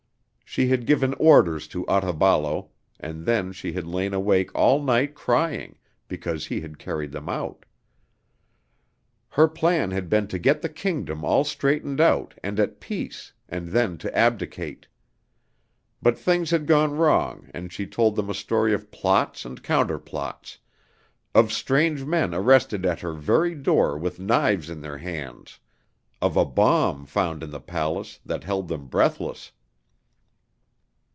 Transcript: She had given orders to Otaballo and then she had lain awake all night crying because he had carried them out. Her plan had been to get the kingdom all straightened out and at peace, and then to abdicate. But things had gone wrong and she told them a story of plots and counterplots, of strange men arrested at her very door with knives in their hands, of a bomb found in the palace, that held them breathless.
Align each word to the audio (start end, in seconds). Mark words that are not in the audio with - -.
She 0.43 0.67
had 0.67 0.85
given 0.85 1.13
orders 1.13 1.65
to 1.69 1.85
Otaballo 1.85 2.71
and 2.99 3.25
then 3.25 3.53
she 3.53 3.71
had 3.71 3.87
lain 3.87 4.13
awake 4.13 4.53
all 4.53 4.83
night 4.83 5.15
crying 5.15 5.77
because 6.09 6.47
he 6.47 6.59
had 6.59 6.77
carried 6.77 7.13
them 7.13 7.29
out. 7.29 7.63
Her 9.29 9.47
plan 9.47 9.91
had 9.91 10.09
been 10.09 10.27
to 10.27 10.37
get 10.37 10.61
the 10.61 10.67
kingdom 10.67 11.23
all 11.23 11.45
straightened 11.45 12.01
out 12.01 12.33
and 12.43 12.59
at 12.59 12.81
peace, 12.81 13.31
and 13.47 13.69
then 13.69 13.97
to 13.99 14.13
abdicate. 14.13 14.87
But 16.01 16.19
things 16.19 16.51
had 16.51 16.67
gone 16.67 16.97
wrong 16.97 17.47
and 17.53 17.71
she 17.71 17.87
told 17.87 18.17
them 18.17 18.29
a 18.29 18.33
story 18.33 18.73
of 18.73 18.91
plots 18.91 19.45
and 19.45 19.63
counterplots, 19.63 20.57
of 21.33 21.53
strange 21.53 22.03
men 22.03 22.33
arrested 22.35 22.85
at 22.85 22.99
her 22.99 23.13
very 23.13 23.55
door 23.55 23.97
with 23.97 24.19
knives 24.19 24.69
in 24.69 24.81
their 24.81 24.97
hands, 24.97 25.61
of 26.21 26.35
a 26.35 26.43
bomb 26.43 27.05
found 27.05 27.41
in 27.41 27.51
the 27.51 27.61
palace, 27.61 28.19
that 28.25 28.43
held 28.43 28.67
them 28.67 28.87
breathless. 28.87 29.53